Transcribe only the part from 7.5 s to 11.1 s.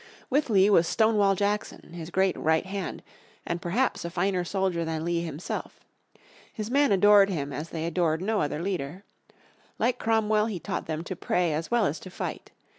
as they adored no other leader. Like Cromwell he taught them